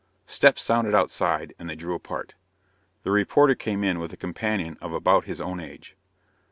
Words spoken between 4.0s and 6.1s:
a companion of about his own age.